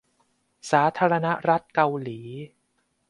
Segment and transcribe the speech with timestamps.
[0.71, 2.19] สาธารณรัฐเกาหลี